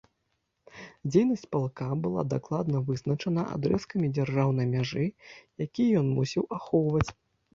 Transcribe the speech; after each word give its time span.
Дзейнасць 1.11 1.43
палка 1.55 1.89
была 2.05 2.23
дакладна 2.33 2.79
вызначана 2.87 3.43
адрэзкамі 3.57 4.07
дзяржаўнай 4.19 4.67
мяжы, 4.73 5.05
якія 5.67 6.01
ён 6.03 6.07
мусіў 6.17 6.43
ахоўваць. 6.57 7.07